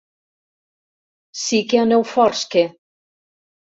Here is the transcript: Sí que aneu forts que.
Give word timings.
Sí 1.41 1.59
que 1.73 1.81
aneu 1.83 2.07
forts 2.15 2.43
que. 2.55 2.67